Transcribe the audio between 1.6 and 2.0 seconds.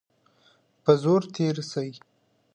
سي.